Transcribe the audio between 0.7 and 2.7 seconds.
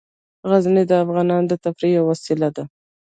د افغانانو د تفریح یوه وسیله ده.